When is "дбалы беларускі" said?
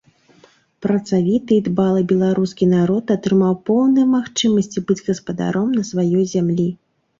1.67-2.69